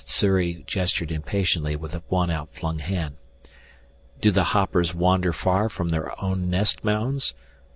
Sssuri 0.03 0.63
gestured 0.65 1.11
impatiently 1.11 1.75
with 1.75 1.93
one 2.09 2.31
outflung 2.31 2.79
hand. 2.79 3.17
"Do 4.19 4.31
the 4.31 4.45
hoppers 4.45 4.95
wander 4.95 5.31
far 5.31 5.69
from 5.69 5.89
their 5.89 6.19
own 6.19 6.49
nest 6.49 6.83
mounds? 6.83 7.35